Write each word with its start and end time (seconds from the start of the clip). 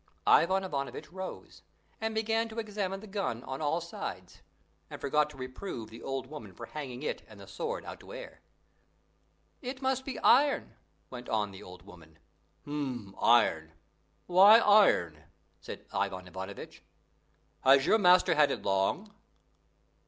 Ivan 0.25 0.63
Ivanovitch 0.63 1.11
rose, 1.11 1.61
and 1.99 2.15
began 2.15 2.49
to 2.49 2.57
examine 2.57 3.01
the 3.01 3.05
gun 3.05 3.43
on 3.43 3.61
all 3.61 3.79
sides, 3.79 4.41
and 4.89 4.99
forgot 4.99 5.29
to 5.29 5.37
reprove 5.37 5.91
the 5.91 6.01
old 6.01 6.25
woman 6.25 6.55
for 6.55 6.65
hanging 6.65 7.03
it 7.03 7.21
and 7.27 7.39
the 7.39 7.45
sword 7.45 7.85
out 7.85 7.99
to 7.99 8.11
air. 8.11 8.41
"It 9.61 9.79
must 9.79 10.03
be 10.03 10.17
iron," 10.17 10.73
went 11.11 11.29
on 11.29 11.51
the 11.51 11.61
old 11.61 11.83
woman. 11.83 12.17
"Hm, 12.65 13.13
iron! 13.21 13.73
why 14.25 14.57
iron?" 14.57 15.23
said 15.59 15.85
Ivan 15.93 16.27
Ivanovitch. 16.27 16.81
"Has 17.63 17.85
your 17.85 17.99
master 17.99 18.33
had 18.33 18.49
it 18.49 18.63
long?" 18.63 19.13